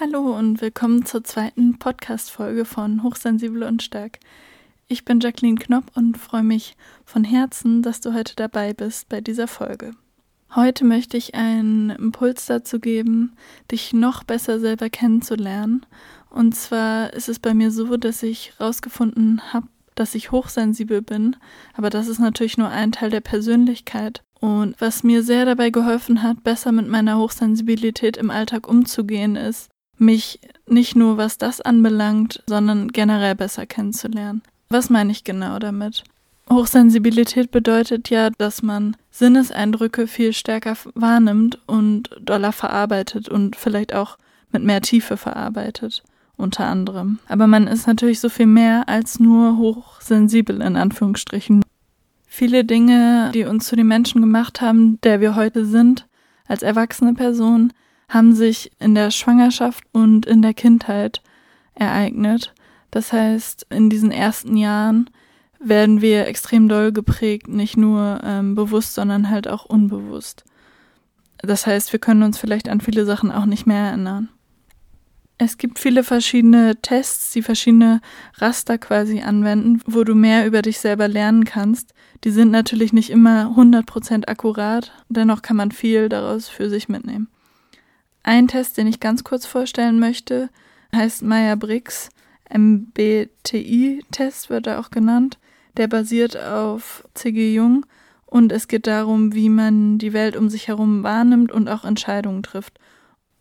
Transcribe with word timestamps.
Hallo 0.00 0.38
und 0.38 0.60
willkommen 0.60 1.04
zur 1.04 1.24
zweiten 1.24 1.80
Podcast-Folge 1.80 2.64
von 2.64 3.02
Hochsensibel 3.02 3.64
und 3.64 3.82
Stark. 3.82 4.20
Ich 4.86 5.04
bin 5.04 5.18
Jacqueline 5.18 5.58
Knopp 5.58 5.86
und 5.96 6.16
freue 6.16 6.44
mich 6.44 6.76
von 7.04 7.24
Herzen, 7.24 7.82
dass 7.82 8.00
du 8.00 8.14
heute 8.14 8.36
dabei 8.36 8.74
bist 8.74 9.08
bei 9.08 9.20
dieser 9.20 9.48
Folge. 9.48 9.90
Heute 10.54 10.84
möchte 10.84 11.16
ich 11.16 11.34
einen 11.34 11.90
Impuls 11.90 12.46
dazu 12.46 12.78
geben, 12.78 13.32
dich 13.72 13.92
noch 13.92 14.22
besser 14.22 14.60
selber 14.60 14.88
kennenzulernen. 14.88 15.84
Und 16.30 16.54
zwar 16.54 17.12
ist 17.12 17.28
es 17.28 17.40
bei 17.40 17.52
mir 17.52 17.72
so, 17.72 17.96
dass 17.96 18.22
ich 18.22 18.52
herausgefunden 18.56 19.52
habe, 19.52 19.66
dass 19.96 20.14
ich 20.14 20.30
hochsensibel 20.30 21.02
bin, 21.02 21.34
aber 21.74 21.90
das 21.90 22.06
ist 22.06 22.20
natürlich 22.20 22.56
nur 22.56 22.68
ein 22.68 22.92
Teil 22.92 23.10
der 23.10 23.20
Persönlichkeit. 23.20 24.22
Und 24.38 24.80
was 24.80 25.02
mir 25.02 25.24
sehr 25.24 25.44
dabei 25.44 25.70
geholfen 25.70 26.22
hat, 26.22 26.44
besser 26.44 26.70
mit 26.70 26.86
meiner 26.86 27.18
Hochsensibilität 27.18 28.16
im 28.16 28.30
Alltag 28.30 28.68
umzugehen, 28.68 29.34
ist, 29.34 29.70
mich 30.00 30.40
nicht 30.66 30.96
nur 30.96 31.16
was 31.16 31.38
das 31.38 31.60
anbelangt, 31.60 32.42
sondern 32.46 32.88
generell 32.88 33.34
besser 33.34 33.66
kennenzulernen. 33.66 34.42
Was 34.68 34.90
meine 34.90 35.12
ich 35.12 35.24
genau 35.24 35.58
damit? 35.58 36.04
Hochsensibilität 36.50 37.50
bedeutet 37.50 38.08
ja, 38.10 38.30
dass 38.30 38.62
man 38.62 38.96
Sinneseindrücke 39.10 40.06
viel 40.06 40.32
stärker 40.32 40.76
wahrnimmt 40.94 41.58
und 41.66 42.10
doller 42.20 42.52
verarbeitet 42.52 43.28
und 43.28 43.56
vielleicht 43.56 43.94
auch 43.94 44.16
mit 44.50 44.62
mehr 44.64 44.80
Tiefe 44.80 45.16
verarbeitet, 45.16 46.02
unter 46.36 46.66
anderem. 46.66 47.18
Aber 47.28 47.46
man 47.46 47.66
ist 47.66 47.86
natürlich 47.86 48.20
so 48.20 48.28
viel 48.28 48.46
mehr 48.46 48.88
als 48.88 49.20
nur 49.20 49.58
hochsensibel 49.58 50.62
in 50.62 50.76
Anführungsstrichen. 50.76 51.62
Viele 52.26 52.64
Dinge, 52.64 53.30
die 53.34 53.44
uns 53.44 53.66
zu 53.66 53.76
den 53.76 53.88
Menschen 53.88 54.20
gemacht 54.20 54.60
haben, 54.60 55.00
der 55.02 55.20
wir 55.20 55.34
heute 55.34 55.66
sind, 55.66 56.06
als 56.46 56.62
erwachsene 56.62 57.12
Person, 57.12 57.72
haben 58.08 58.34
sich 58.34 58.70
in 58.78 58.94
der 58.94 59.10
Schwangerschaft 59.10 59.84
und 59.92 60.26
in 60.26 60.42
der 60.42 60.54
Kindheit 60.54 61.22
ereignet. 61.74 62.54
Das 62.90 63.12
heißt, 63.12 63.66
in 63.70 63.90
diesen 63.90 64.10
ersten 64.10 64.56
Jahren 64.56 65.10
werden 65.60 66.00
wir 66.00 66.26
extrem 66.26 66.68
doll 66.68 66.92
geprägt, 66.92 67.48
nicht 67.48 67.76
nur 67.76 68.20
ähm, 68.24 68.54
bewusst, 68.54 68.94
sondern 68.94 69.28
halt 69.28 69.48
auch 69.48 69.64
unbewusst. 69.64 70.44
Das 71.38 71.66
heißt, 71.66 71.92
wir 71.92 72.00
können 72.00 72.22
uns 72.22 72.38
vielleicht 72.38 72.68
an 72.68 72.80
viele 72.80 73.04
Sachen 73.04 73.30
auch 73.30 73.44
nicht 73.44 73.66
mehr 73.66 73.88
erinnern. 73.88 74.28
Es 75.40 75.56
gibt 75.56 75.78
viele 75.78 76.02
verschiedene 76.02 76.76
Tests, 76.82 77.32
die 77.32 77.42
verschiedene 77.42 78.00
Raster 78.38 78.76
quasi 78.76 79.20
anwenden, 79.20 79.80
wo 79.86 80.02
du 80.02 80.16
mehr 80.16 80.46
über 80.46 80.62
dich 80.62 80.80
selber 80.80 81.06
lernen 81.06 81.44
kannst. 81.44 81.94
Die 82.24 82.32
sind 82.32 82.50
natürlich 82.50 82.92
nicht 82.92 83.10
immer 83.10 83.54
100% 83.56 84.26
akkurat, 84.26 84.92
dennoch 85.08 85.42
kann 85.42 85.56
man 85.56 85.70
viel 85.70 86.08
daraus 86.08 86.48
für 86.48 86.68
sich 86.68 86.88
mitnehmen. 86.88 87.28
Ein 88.22 88.48
Test, 88.48 88.76
den 88.76 88.86
ich 88.86 89.00
ganz 89.00 89.24
kurz 89.24 89.46
vorstellen 89.46 89.98
möchte, 89.98 90.50
heißt 90.94 91.22
Meyer-Briggs 91.22 92.10
MBTI-Test, 92.50 94.50
wird 94.50 94.66
er 94.66 94.80
auch 94.80 94.90
genannt. 94.90 95.38
Der 95.76 95.86
basiert 95.86 96.36
auf 96.36 97.04
C.G. 97.14 97.54
Jung 97.54 97.86
und 98.26 98.52
es 98.52 98.68
geht 98.68 98.86
darum, 98.86 99.34
wie 99.34 99.48
man 99.48 99.96
die 99.98 100.12
Welt 100.12 100.36
um 100.36 100.50
sich 100.50 100.68
herum 100.68 101.02
wahrnimmt 101.02 101.50
und 101.52 101.68
auch 101.68 101.84
Entscheidungen 101.84 102.42
trifft. 102.42 102.78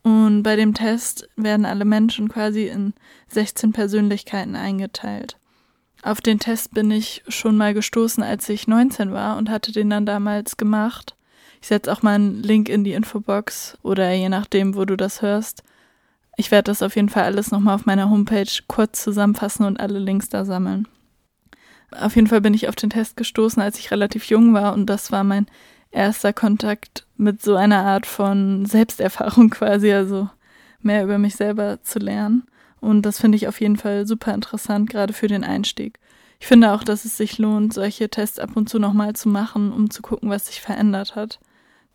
Und 0.03 0.44
bei 0.44 0.55
dem 0.55 0.73
Test 0.73 1.28
werden 1.36 1.66
alle 1.66 1.83
Menschen 1.83 2.30
quasi 2.30 2.67
in 2.67 2.94
16 3.28 3.73
Persönlichkeiten 3.73 4.55
eingeteilt. 4.55 5.38
Auf 6.03 6.22
den 6.22 6.39
Test 6.39 6.73
bin 6.73 6.92
ich 6.92 7.23
schon 7.28 7.58
mal 7.58 7.73
gestoßen, 7.73 8.23
als 8.23 8.48
ich 8.48 8.67
19 8.67 9.11
war 9.11 9.36
und 9.36 9.50
hatte 9.50 9.73
den 9.73 9.89
dann 9.89 10.05
damals 10.05 10.55
gemacht. 10.55 11.17
Ich 11.61 11.67
setze 11.67 11.91
auch 11.91 12.02
mal 12.02 12.16
einen 12.16 12.44
Link 12.44 12.69
in 12.69 12.83
die 12.83 12.94
Infobox 12.94 13.77
oder 13.83 14.11
je 14.11 14.30
nachdem, 14.30 14.75
wo 14.75 14.86
du 14.86 14.95
das 14.95 15.22
hörst. 15.22 15.64
Ich 16.38 16.52
werde 16.52 16.72
das 16.72 16.83
auf 16.83 16.95
jeden 16.95 17.09
Fall 17.09 17.23
alles 17.23 17.52
nochmal 17.52 17.75
auf 17.75 17.86
meiner 17.86 18.09
Homepage 18.09 18.45
kurz 18.67 19.03
zusammenfassen 19.03 19.66
und 19.66 19.80
alle 19.80 19.99
Links 19.99 20.30
da 20.30 20.45
sammeln. 20.45 20.88
Auf 21.91 22.16
jeden 22.16 22.27
Fall 22.27 22.41
bin 22.41 22.53
ich 22.53 22.67
auf 22.67 22.75
den 22.75 22.89
Test 22.89 23.17
gestoßen, 23.17 23.61
als 23.61 23.80
ich 23.80 23.91
relativ 23.91 24.25
jung 24.25 24.54
war 24.54 24.73
und 24.73 24.86
das 24.86 25.11
war 25.11 25.23
mein 25.23 25.48
erster 25.92 26.33
Kontakt 26.33 27.08
mit 27.15 27.42
so 27.42 27.55
einer 27.55 27.83
Art 27.83 28.05
von 28.05 28.65
Selbsterfahrung 28.65 29.49
quasi, 29.52 29.92
also 29.92 30.30
mehr 30.82 31.03
über 31.03 31.17
mich 31.17 31.36
selber 31.36 31.82
zu 31.82 31.99
lernen. 31.99 32.43
Und 32.80 33.03
das 33.03 33.20
finde 33.20 33.37
ich 33.37 33.48
auf 33.48 33.59
jeden 33.59 33.77
Fall 33.77 34.05
super 34.05 34.33
interessant, 34.33 34.89
gerade 34.89 35.14
für 35.14 35.27
den 35.27 35.43
Einstieg. 35.43 35.99
Ich 36.39 36.48
finde 36.48 36.71
auch, 36.71 36.83
dass 36.83 37.05
es 37.05 37.17
sich 37.17 37.39
lohnt, 37.39 37.73
solche 37.73 38.09
Tests 38.09 38.37
ab 38.37 38.52
und 38.55 38.70
zu 38.70 38.77
nochmal 38.77 39.15
zu 39.15 39.27
machen, 39.30 39.71
um 39.73 39.89
zu 39.89 40.02
gucken, 40.02 40.30
was 40.30 40.48
sich 40.48 40.61
verändert 40.61 41.15
hat. 41.15 41.39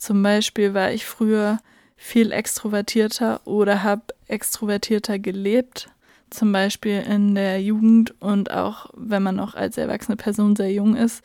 Zum 0.03 0.21
Beispiel 0.21 0.75
war 0.75 0.91
ich 0.91 1.07
früher 1.07 1.59
viel 1.95 2.33
extrovertierter 2.33 3.41
oder 3.45 3.85
habe 3.85 4.03
extrovertierter 4.27 5.21
gelebt, 5.21 5.91
zum 6.29 6.51
Beispiel 6.51 7.05
in 7.09 7.37
der 7.37 7.63
Jugend 7.63 8.13
und 8.21 8.51
auch 8.51 8.91
wenn 8.97 9.23
man 9.23 9.37
noch 9.37 9.55
als 9.55 9.79
erwachsene 9.79 10.17
Person 10.17 10.57
sehr 10.57 10.73
jung 10.73 10.97
ist, 10.97 11.23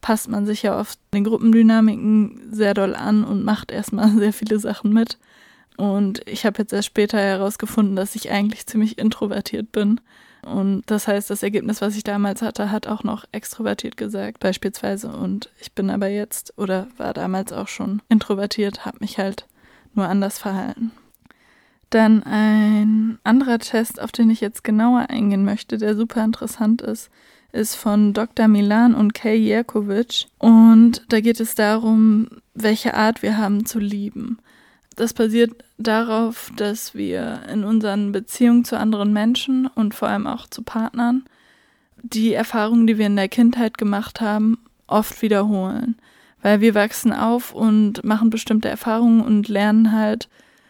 passt 0.00 0.28
man 0.28 0.46
sich 0.46 0.64
ja 0.64 0.76
oft 0.80 0.98
den 1.14 1.22
Gruppendynamiken 1.22 2.48
sehr 2.50 2.74
doll 2.74 2.96
an 2.96 3.22
und 3.22 3.44
macht 3.44 3.70
erstmal 3.70 4.10
sehr 4.18 4.32
viele 4.32 4.58
Sachen 4.58 4.92
mit. 4.92 5.16
Und 5.76 6.20
ich 6.28 6.44
habe 6.44 6.58
jetzt 6.58 6.72
erst 6.72 6.88
später 6.88 7.20
herausgefunden, 7.20 7.94
dass 7.94 8.16
ich 8.16 8.32
eigentlich 8.32 8.66
ziemlich 8.66 8.98
introvertiert 8.98 9.70
bin 9.70 10.00
und 10.42 10.82
das 10.86 11.08
heißt, 11.08 11.30
das 11.30 11.42
Ergebnis, 11.42 11.80
was 11.80 11.96
ich 11.96 12.04
damals 12.04 12.42
hatte, 12.42 12.70
hat 12.70 12.86
auch 12.86 13.02
noch 13.02 13.24
extrovertiert 13.32 13.96
gesagt, 13.96 14.40
beispielsweise. 14.40 15.08
Und 15.08 15.50
ich 15.60 15.72
bin 15.72 15.90
aber 15.90 16.08
jetzt 16.08 16.54
oder 16.56 16.88
war 16.96 17.12
damals 17.12 17.52
auch 17.52 17.68
schon 17.68 18.02
introvertiert, 18.08 18.86
habe 18.86 18.98
mich 19.00 19.18
halt 19.18 19.46
nur 19.94 20.08
anders 20.08 20.38
verhalten. 20.38 20.92
Dann 21.90 22.22
ein 22.22 23.18
anderer 23.24 23.58
Test, 23.58 24.00
auf 24.00 24.12
den 24.12 24.30
ich 24.30 24.40
jetzt 24.40 24.62
genauer 24.62 25.06
eingehen 25.08 25.44
möchte, 25.44 25.78
der 25.78 25.96
super 25.96 26.22
interessant 26.22 26.82
ist, 26.82 27.10
ist 27.50 27.76
von 27.76 28.12
Dr. 28.12 28.46
Milan 28.46 28.94
und 28.94 29.14
Kay 29.14 29.36
Jerkovic. 29.36 30.26
Und 30.38 31.02
da 31.08 31.20
geht 31.20 31.40
es 31.40 31.54
darum, 31.54 32.28
welche 32.54 32.94
Art 32.94 33.22
wir 33.22 33.38
haben 33.38 33.64
zu 33.64 33.78
lieben. 33.78 34.38
Das 34.98 35.14
basiert 35.14 35.52
darauf, 35.76 36.50
dass 36.56 36.92
wir 36.92 37.42
in 37.52 37.62
unseren 37.62 38.10
Beziehungen 38.10 38.64
zu 38.64 38.76
anderen 38.76 39.12
Menschen 39.12 39.68
und 39.68 39.94
vor 39.94 40.08
allem 40.08 40.26
auch 40.26 40.48
zu 40.48 40.62
Partnern 40.62 41.22
die 42.02 42.32
Erfahrungen, 42.32 42.88
die 42.88 42.98
wir 42.98 43.06
in 43.06 43.14
der 43.14 43.28
Kindheit 43.28 43.78
gemacht 43.78 44.20
haben, 44.20 44.58
oft 44.88 45.22
wiederholen. 45.22 45.98
Weil 46.42 46.60
wir 46.60 46.74
wachsen 46.74 47.12
auf 47.12 47.54
und 47.54 48.02
machen 48.02 48.28
bestimmte 48.28 48.68
Erfahrungen 48.68 49.20
und 49.20 49.46
lernen 49.46 49.92
halt 49.92 50.28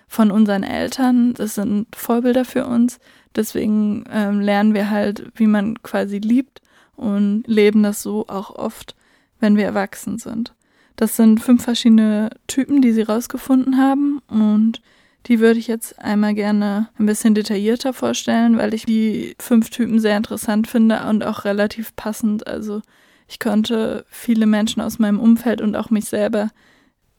von 0.08 0.30
unseren 0.30 0.62
Eltern. 0.62 1.32
Das 1.32 1.54
sind 1.54 1.86
Vorbilder 1.96 2.44
für 2.44 2.66
uns. 2.66 3.00
Deswegen 3.34 4.04
ähm, 4.12 4.40
lernen 4.40 4.74
wir 4.74 4.90
halt, 4.90 5.24
wie 5.36 5.46
man 5.46 5.82
quasi 5.82 6.18
liebt 6.18 6.60
und 6.96 7.44
leben 7.46 7.82
das 7.82 8.02
so 8.02 8.26
auch 8.28 8.54
oft, 8.54 8.94
wenn 9.40 9.56
wir 9.56 9.64
erwachsen 9.64 10.18
sind. 10.18 10.52
Das 10.98 11.14
sind 11.14 11.40
fünf 11.40 11.62
verschiedene 11.62 12.28
Typen, 12.48 12.82
die 12.82 12.90
sie 12.90 13.02
rausgefunden 13.02 13.78
haben 13.78 14.20
und 14.26 14.82
die 15.26 15.38
würde 15.38 15.60
ich 15.60 15.68
jetzt 15.68 15.96
einmal 16.00 16.34
gerne 16.34 16.88
ein 16.98 17.06
bisschen 17.06 17.36
detaillierter 17.36 17.92
vorstellen, 17.92 18.58
weil 18.58 18.74
ich 18.74 18.84
die 18.84 19.36
fünf 19.38 19.70
Typen 19.70 20.00
sehr 20.00 20.16
interessant 20.16 20.66
finde 20.66 21.04
und 21.08 21.22
auch 21.22 21.44
relativ 21.44 21.94
passend. 21.94 22.48
Also 22.48 22.82
ich 23.28 23.38
konnte 23.38 24.06
viele 24.08 24.46
Menschen 24.46 24.82
aus 24.82 24.98
meinem 24.98 25.20
Umfeld 25.20 25.60
und 25.60 25.76
auch 25.76 25.90
mich 25.90 26.06
selber 26.06 26.50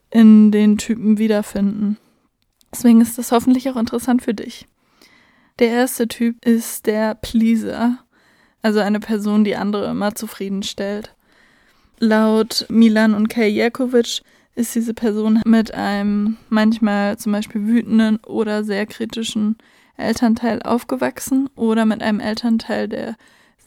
in 0.09 0.51
den 0.51 0.77
Typen 0.77 1.17
wiederfinden. 1.17 1.97
Deswegen 2.73 2.99
ist 2.99 3.17
das 3.17 3.31
hoffentlich 3.31 3.69
auch 3.69 3.77
interessant 3.77 4.23
für 4.23 4.33
dich. 4.33 4.67
Der 5.59 5.69
erste 5.69 6.09
Typ 6.09 6.43
ist 6.45 6.85
der 6.85 7.15
Pleaser, 7.15 7.99
also 8.61 8.79
eine 8.79 8.99
Person, 8.99 9.45
die 9.45 9.55
andere 9.55 9.89
immer 9.89 10.15
zufriedenstellt. 10.15 11.15
Laut 11.99 12.65
Milan 12.69 13.13
und 13.13 13.27
Kay 13.27 13.49
Jerkovic 13.49 14.21
ist 14.55 14.75
diese 14.75 14.93
Person 14.93 15.41
mit 15.45 15.73
einem 15.73 16.37
manchmal 16.49 17.17
zum 17.17 17.31
Beispiel 17.31 17.65
wütenden 17.65 18.17
oder 18.25 18.63
sehr 18.63 18.85
kritischen 18.85 19.57
Elternteil 19.97 20.61
aufgewachsen 20.61 21.49
oder 21.55 21.85
mit 21.85 22.01
einem 22.01 22.19
Elternteil, 22.19 22.87
der 22.87 23.15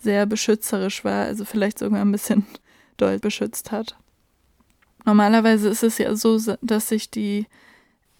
sehr 0.00 0.26
beschützerisch 0.26 1.04
war, 1.04 1.26
also 1.26 1.44
vielleicht 1.44 1.78
sogar 1.78 2.00
ein 2.00 2.12
bisschen 2.12 2.46
doll 2.96 3.18
beschützt 3.18 3.70
hat. 3.70 3.96
Normalerweise 5.04 5.68
ist 5.68 5.82
es 5.82 5.98
ja 5.98 6.14
so, 6.14 6.38
dass 6.60 6.88
sich 6.88 7.10
die 7.10 7.46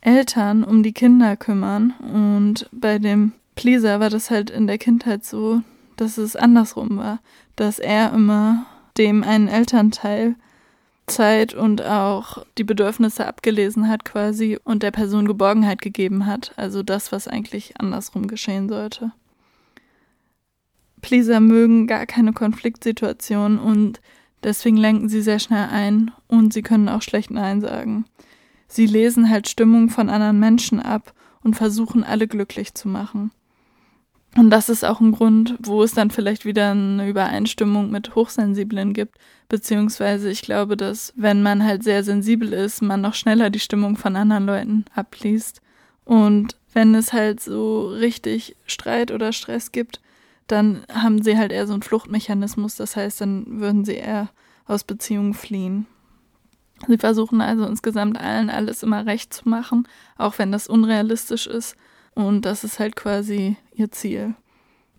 Eltern 0.00 0.64
um 0.64 0.82
die 0.82 0.92
Kinder 0.92 1.36
kümmern 1.36 1.94
und 2.00 2.68
bei 2.72 2.98
dem 2.98 3.32
Pleaser 3.54 4.00
war 4.00 4.10
das 4.10 4.30
halt 4.30 4.50
in 4.50 4.66
der 4.66 4.78
Kindheit 4.78 5.24
so, 5.24 5.62
dass 5.96 6.18
es 6.18 6.36
andersrum 6.36 6.96
war, 6.96 7.20
dass 7.54 7.78
er 7.78 8.12
immer 8.12 8.66
dem 8.98 9.22
ein 9.22 9.48
Elternteil 9.48 10.36
Zeit 11.06 11.54
und 11.54 11.82
auch 11.82 12.44
die 12.58 12.64
Bedürfnisse 12.64 13.26
abgelesen 13.26 13.88
hat 13.88 14.04
quasi 14.04 14.58
und 14.64 14.82
der 14.82 14.90
Person 14.90 15.26
Geborgenheit 15.26 15.82
gegeben 15.82 16.26
hat, 16.26 16.52
also 16.56 16.82
das, 16.82 17.12
was 17.12 17.28
eigentlich 17.28 17.80
andersrum 17.80 18.26
geschehen 18.26 18.68
sollte. 18.68 19.12
Pleaser 21.00 21.40
mögen 21.40 21.86
gar 21.86 22.06
keine 22.06 22.32
Konfliktsituationen 22.32 23.58
und 23.58 24.00
deswegen 24.44 24.76
lenken 24.76 25.08
sie 25.08 25.20
sehr 25.20 25.40
schnell 25.40 25.68
ein 25.70 26.12
und 26.28 26.52
sie 26.52 26.62
können 26.62 26.88
auch 26.88 27.02
schlecht 27.02 27.30
Nein 27.30 27.60
sagen. 27.60 28.04
Sie 28.68 28.86
lesen 28.86 29.28
halt 29.28 29.48
Stimmung 29.48 29.90
von 29.90 30.08
anderen 30.08 30.38
Menschen 30.38 30.80
ab 30.80 31.12
und 31.42 31.54
versuchen, 31.54 32.04
alle 32.04 32.28
glücklich 32.28 32.74
zu 32.74 32.88
machen. 32.88 33.32
Und 34.34 34.48
das 34.48 34.70
ist 34.70 34.84
auch 34.84 35.00
ein 35.00 35.12
Grund, 35.12 35.56
wo 35.60 35.82
es 35.82 35.92
dann 35.92 36.10
vielleicht 36.10 36.46
wieder 36.46 36.70
eine 36.70 37.06
Übereinstimmung 37.06 37.90
mit 37.90 38.14
Hochsensiblen 38.14 38.94
gibt. 38.94 39.18
Beziehungsweise 39.48 40.30
ich 40.30 40.40
glaube, 40.40 40.78
dass 40.78 41.12
wenn 41.16 41.42
man 41.42 41.62
halt 41.64 41.84
sehr 41.84 42.02
sensibel 42.02 42.52
ist, 42.54 42.80
man 42.80 43.02
noch 43.02 43.14
schneller 43.14 43.50
die 43.50 43.60
Stimmung 43.60 43.96
von 43.96 44.16
anderen 44.16 44.46
Leuten 44.46 44.84
abliest. 44.94 45.60
Und 46.06 46.56
wenn 46.72 46.94
es 46.94 47.12
halt 47.12 47.40
so 47.40 47.88
richtig 47.88 48.56
Streit 48.66 49.10
oder 49.10 49.32
Stress 49.32 49.70
gibt, 49.70 50.00
dann 50.46 50.82
haben 50.90 51.22
sie 51.22 51.36
halt 51.36 51.52
eher 51.52 51.66
so 51.66 51.74
einen 51.74 51.82
Fluchtmechanismus. 51.82 52.76
Das 52.76 52.96
heißt, 52.96 53.20
dann 53.20 53.60
würden 53.60 53.84
sie 53.84 53.96
eher 53.96 54.30
aus 54.66 54.84
Beziehungen 54.84 55.34
fliehen. 55.34 55.86
Sie 56.88 56.98
versuchen 56.98 57.42
also 57.42 57.66
insgesamt 57.66 58.18
allen 58.18 58.48
alles 58.48 58.82
immer 58.82 59.04
recht 59.04 59.34
zu 59.34 59.48
machen, 59.48 59.86
auch 60.16 60.38
wenn 60.38 60.50
das 60.50 60.68
unrealistisch 60.68 61.46
ist 61.46 61.76
und 62.14 62.44
das 62.44 62.64
ist 62.64 62.78
halt 62.78 62.96
quasi 62.96 63.56
ihr 63.74 63.90
Ziel. 63.90 64.34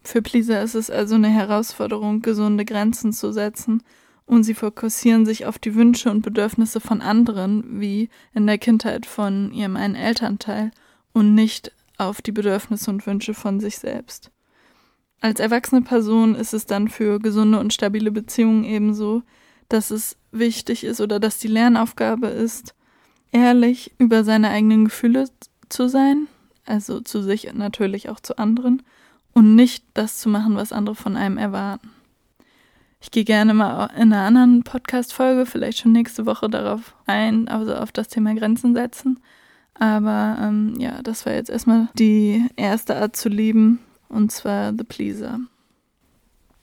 Für 0.03 0.21
Pleaser 0.21 0.61
ist 0.61 0.75
es 0.75 0.89
also 0.89 1.15
eine 1.15 1.29
Herausforderung, 1.29 2.21
gesunde 2.21 2.65
Grenzen 2.65 3.13
zu 3.13 3.31
setzen 3.31 3.83
und 4.25 4.43
sie 4.43 4.53
fokussieren 4.53 5.25
sich 5.25 5.45
auf 5.45 5.59
die 5.59 5.75
Wünsche 5.75 6.09
und 6.09 6.21
Bedürfnisse 6.21 6.79
von 6.79 7.01
anderen, 7.01 7.79
wie 7.79 8.09
in 8.33 8.47
der 8.47 8.57
Kindheit 8.57 9.05
von 9.05 9.51
ihrem 9.51 9.75
einen 9.75 9.95
Elternteil, 9.95 10.71
und 11.13 11.35
nicht 11.35 11.71
auf 11.97 12.21
die 12.21 12.31
Bedürfnisse 12.31 12.89
und 12.89 13.05
Wünsche 13.05 13.35
von 13.35 13.59
sich 13.59 13.77
selbst. 13.77 14.31
Als 15.21 15.39
erwachsene 15.39 15.83
Person 15.83 16.33
ist 16.35 16.53
es 16.53 16.65
dann 16.65 16.87
für 16.87 17.19
gesunde 17.19 17.59
und 17.59 17.71
stabile 17.71 18.11
Beziehungen 18.11 18.63
ebenso, 18.63 19.21
dass 19.69 19.91
es 19.91 20.17
wichtig 20.31 20.83
ist 20.83 21.01
oder 21.01 21.19
dass 21.19 21.37
die 21.37 21.47
Lernaufgabe 21.47 22.27
ist, 22.27 22.73
ehrlich 23.31 23.93
über 23.99 24.23
seine 24.23 24.49
eigenen 24.49 24.85
Gefühle 24.85 25.29
zu 25.69 25.87
sein 25.87 26.27
also 26.65 27.01
zu 27.01 27.21
sich 27.21 27.47
und 27.47 27.57
natürlich 27.57 28.09
auch 28.09 28.19
zu 28.19 28.37
anderen, 28.37 28.83
und 29.33 29.55
nicht 29.55 29.83
das 29.93 30.19
zu 30.19 30.29
machen, 30.29 30.55
was 30.55 30.71
andere 30.71 30.95
von 30.95 31.17
einem 31.17 31.37
erwarten. 31.37 31.89
Ich 33.01 33.11
gehe 33.11 33.25
gerne 33.25 33.53
mal 33.53 33.87
in 33.97 34.13
einer 34.13 34.21
anderen 34.21 34.63
Podcast-Folge, 34.63 35.45
vielleicht 35.45 35.79
schon 35.79 35.91
nächste 35.91 36.25
Woche 36.25 36.49
darauf 36.49 36.95
ein, 37.05 37.49
also 37.49 37.75
auf 37.75 37.91
das 37.91 38.07
Thema 38.07 38.33
Grenzen 38.33 38.73
setzen. 38.73 39.19
Aber 39.73 40.37
ähm, 40.39 40.75
ja, 40.77 41.01
das 41.01 41.25
war 41.25 41.33
jetzt 41.33 41.49
erstmal 41.49 41.89
die 41.95 42.47
erste 42.55 42.95
Art 42.95 43.15
zu 43.15 43.27
lieben, 43.27 43.79
und 44.07 44.31
zwar 44.31 44.71
The 44.71 44.83
Pleaser. 44.83 45.39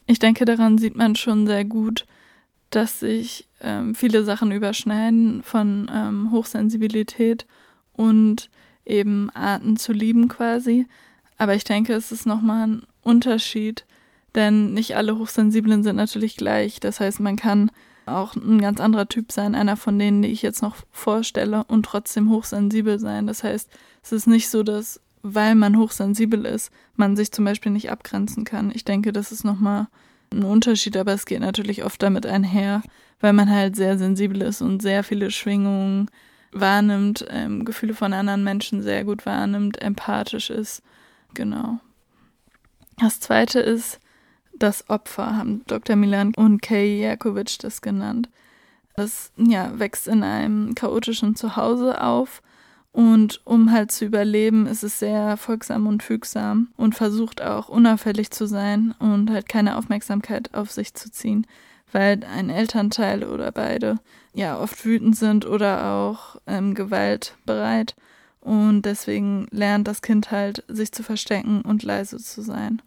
Ich 0.07 0.19
denke, 0.19 0.45
daran 0.45 0.79
sieht 0.79 0.97
man 0.97 1.15
schon 1.15 1.47
sehr 1.47 1.65
gut, 1.65 2.07
dass 2.71 3.01
sich 3.01 3.49
ähm, 3.61 3.95
viele 3.95 4.25
Sachen 4.25 4.53
überschneiden 4.53 5.43
von 5.43 5.91
ähm, 5.93 6.31
Hochsensibilität 6.31 7.47
und 7.93 8.49
eben 8.87 9.31
Arten 9.31 9.77
zu 9.77 9.93
lieben 9.93 10.29
quasi. 10.29 10.87
Aber 11.39 11.55
ich 11.55 11.65
denke, 11.65 11.95
es 11.95 12.13
ist 12.13 12.27
nochmal 12.27 12.67
ein 12.67 12.83
Unterschied, 13.03 13.87
denn 14.35 14.75
nicht 14.75 14.97
alle 14.97 15.19
Hochsensiblen 15.19 15.83
sind 15.83 15.97
natürlich 15.97 16.37
gleich. 16.37 16.81
Das 16.81 17.01
heißt, 17.01 17.21
man 17.21 17.37
kann 17.37 17.71
auch 18.07 18.35
ein 18.35 18.61
ganz 18.61 18.81
anderer 18.81 19.09
Typ 19.09 19.33
sein, 19.33 19.55
einer 19.55 19.77
von 19.77 19.99
denen, 19.99 20.23
die 20.23 20.29
ich 20.29 20.43
jetzt 20.43 20.63
noch 20.63 20.77
vorstelle, 20.91 21.65
und 21.65 21.85
trotzdem 21.85 22.31
hochsensibel 22.31 22.99
sein. 22.99 23.27
Das 23.27 23.45
heißt, 23.45 23.71
es 24.03 24.13
ist 24.13 24.27
nicht 24.27 24.49
so, 24.49 24.63
dass, 24.63 25.01
weil 25.23 25.55
man 25.55 25.79
hochsensibel 25.79 26.45
ist, 26.45 26.71
man 26.97 27.17
sich 27.17 27.33
zum 27.33 27.45
Beispiel 27.45 27.73
nicht 27.73 27.91
abgrenzen 27.91 28.45
kann. 28.45 28.73
Ich 28.75 28.85
denke, 28.85 29.13
das 29.13 29.33
ist 29.33 29.45
nochmal 29.45 29.89
ein 30.33 30.45
Unterschied, 30.45 30.97
aber 30.97 31.13
es 31.13 31.27
geht 31.27 31.41
natürlich 31.41 31.85
oft 31.85 32.03
damit 32.03 32.27
einher, 32.27 32.83
weil 33.21 33.33
man 33.33 33.51
halt 33.51 33.77
sehr 33.77 33.99
sensibel 33.99 34.43
ist 34.43 34.63
und 34.63 34.81
sehr 34.83 35.03
viele 35.05 35.31
Schwingungen 35.31 36.11
wahrnimmt, 36.53 37.25
ähm, 37.29 37.65
Gefühle 37.65 37.95
von 37.95 38.13
anderen 38.13 38.45
Menschen 38.45 38.83
sehr 38.83 39.05
gut 39.05 39.27
wahrnimmt, 39.27 39.81
empathisch 39.81 40.51
ist. 40.51 40.83
Genau. 41.35 41.79
Das 42.99 43.21
zweite 43.21 43.61
ist 43.61 44.01
das 44.53 44.91
Opfer, 44.91 45.37
haben 45.37 45.63
Dr. 45.67 45.97
Milan 45.97 46.35
und 46.37 46.61
Kay 46.61 47.01
Jakovic 47.01 47.59
das 47.61 47.81
genannt. 47.81 48.29
Das 48.95 49.33
ja, 49.37 49.79
wächst 49.79 50.09
in 50.09 50.23
einem 50.23 50.75
chaotischen 50.75 51.35
Zuhause 51.35 52.03
auf 52.03 52.43
und 52.93 53.41
um 53.47 53.71
halt 53.71 53.93
zu 53.93 54.05
überleben, 54.05 54.67
ist 54.67 54.83
es 54.83 54.99
sehr 54.99 55.37
folgsam 55.37 55.87
und 55.87 56.03
fügsam 56.03 56.69
und 56.77 56.95
versucht 56.95 57.41
auch 57.41 57.69
unauffällig 57.69 58.31
zu 58.33 58.47
sein 58.47 58.95
und 58.99 59.31
halt 59.31 59.49
keine 59.49 59.77
Aufmerksamkeit 59.77 60.55
auf 60.55 60.71
sich 60.71 60.93
zu 60.95 61.11
ziehen 61.11 61.47
weil 61.93 62.21
ein 62.25 62.51
Elternteil 62.51 63.25
oder 63.25 63.53
beide 63.53 63.99
ja 64.33 64.59
oft 64.59 64.85
wütend 64.85 65.17
sind 65.17 65.47
oder 65.47 65.93
auch 65.93 66.37
ähm, 66.47 66.75
gewaltbereit. 66.75 67.97
Und 68.41 68.83
deswegen 68.83 69.47
lernt 69.51 69.87
das 69.87 70.03
Kind 70.03 70.31
halt, 70.31 70.65
sich 70.69 70.93
zu 70.93 71.03
verstecken 71.03 71.63
und 71.63 71.83
leise 71.83 72.19
zu 72.19 72.43
sein. 72.43 72.81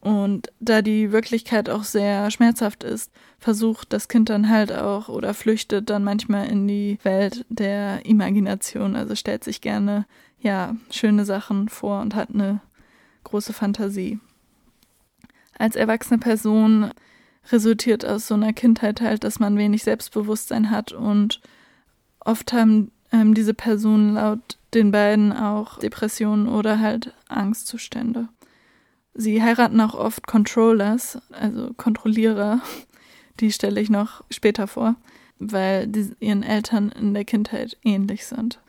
Und 0.00 0.52
da 0.60 0.82
die 0.82 1.10
Wirklichkeit 1.10 1.68
auch 1.68 1.82
sehr 1.82 2.30
schmerzhaft 2.30 2.84
ist, 2.84 3.10
versucht 3.40 3.92
das 3.92 4.06
Kind 4.06 4.28
dann 4.28 4.48
halt 4.48 4.72
auch 4.72 5.08
oder 5.08 5.34
flüchtet 5.34 5.90
dann 5.90 6.04
manchmal 6.04 6.46
in 6.46 6.68
die 6.68 6.98
Welt 7.02 7.44
der 7.48 8.06
Imagination. 8.06 8.94
Also 8.94 9.16
stellt 9.16 9.42
sich 9.42 9.60
gerne, 9.60 10.06
ja, 10.38 10.76
schöne 10.92 11.24
Sachen 11.24 11.68
vor 11.68 12.00
und 12.02 12.14
hat 12.14 12.30
eine 12.30 12.60
große 13.24 13.52
Fantasie. 13.52 14.20
Als 15.58 15.74
erwachsene 15.74 16.20
Person 16.20 16.92
resultiert 17.50 18.04
aus 18.04 18.26
so 18.26 18.34
einer 18.34 18.52
Kindheit 18.52 19.00
halt, 19.00 19.24
dass 19.24 19.38
man 19.38 19.56
wenig 19.56 19.84
Selbstbewusstsein 19.84 20.70
hat 20.70 20.92
und 20.92 21.40
oft 22.20 22.52
haben 22.52 22.90
ähm, 23.12 23.34
diese 23.34 23.54
Personen 23.54 24.14
laut 24.14 24.58
den 24.74 24.90
beiden 24.90 25.32
auch 25.32 25.78
Depressionen 25.78 26.48
oder 26.48 26.80
halt 26.80 27.14
Angstzustände. 27.28 28.28
Sie 29.14 29.42
heiraten 29.42 29.80
auch 29.80 29.94
oft 29.94 30.26
Controllers, 30.26 31.18
also 31.30 31.72
Kontrollierer, 31.74 32.60
die 33.40 33.52
stelle 33.52 33.80
ich 33.80 33.90
noch 33.90 34.22
später 34.30 34.66
vor, 34.66 34.96
weil 35.38 35.86
die 35.86 36.12
ihren 36.20 36.42
Eltern 36.42 36.90
in 36.90 37.14
der 37.14 37.24
Kindheit 37.24 37.76
ähnlich 37.82 38.26
sind. 38.26 38.60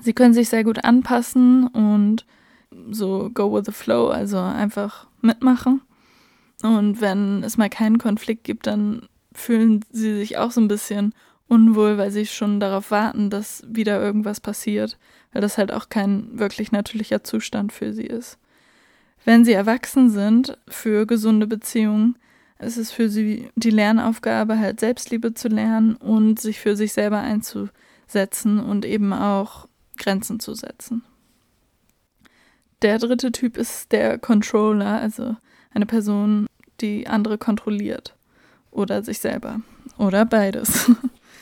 Sie 0.00 0.12
können 0.12 0.34
sich 0.34 0.48
sehr 0.48 0.64
gut 0.64 0.84
anpassen 0.84 1.66
und 1.68 2.26
so 2.90 3.30
go 3.32 3.52
with 3.52 3.64
the 3.66 3.72
flow, 3.72 4.08
also 4.08 4.38
einfach 4.38 5.06
mitmachen. 5.20 5.82
Und 6.62 7.00
wenn 7.00 7.42
es 7.42 7.56
mal 7.56 7.68
keinen 7.68 7.98
Konflikt 7.98 8.44
gibt, 8.44 8.66
dann 8.66 9.08
fühlen 9.32 9.84
sie 9.90 10.16
sich 10.16 10.38
auch 10.38 10.50
so 10.50 10.60
ein 10.60 10.68
bisschen 10.68 11.14
unwohl, 11.48 11.98
weil 11.98 12.10
sie 12.10 12.26
schon 12.26 12.60
darauf 12.60 12.90
warten, 12.90 13.28
dass 13.28 13.62
wieder 13.66 14.00
irgendwas 14.00 14.40
passiert, 14.40 14.96
weil 15.32 15.42
das 15.42 15.58
halt 15.58 15.72
auch 15.72 15.88
kein 15.88 16.38
wirklich 16.38 16.72
natürlicher 16.72 17.24
Zustand 17.24 17.72
für 17.72 17.92
sie 17.92 18.06
ist. 18.06 18.38
Wenn 19.24 19.44
sie 19.44 19.52
erwachsen 19.52 20.10
sind 20.10 20.56
für 20.68 21.06
gesunde 21.06 21.46
Beziehungen, 21.46 22.16
ist 22.58 22.76
es 22.76 22.90
für 22.90 23.08
sie 23.08 23.50
die 23.56 23.70
Lernaufgabe, 23.70 24.58
halt 24.58 24.80
Selbstliebe 24.80 25.34
zu 25.34 25.48
lernen 25.48 25.96
und 25.96 26.40
sich 26.40 26.60
für 26.60 26.76
sich 26.76 26.92
selber 26.92 27.20
einzusetzen 27.20 28.60
und 28.60 28.84
eben 28.84 29.12
auch 29.12 29.68
Grenzen 29.98 30.40
zu 30.40 30.54
setzen. 30.54 31.02
Der 32.82 32.98
dritte 32.98 33.30
Typ 33.30 33.56
ist 33.56 33.92
der 33.92 34.18
Controller, 34.18 35.00
also 35.00 35.36
eine 35.72 35.86
Person, 35.86 36.46
die 36.82 37.06
andere 37.06 37.38
kontrolliert. 37.38 38.14
Oder 38.70 39.02
sich 39.02 39.18
selber. 39.18 39.60
Oder 39.98 40.24
beides. 40.24 40.90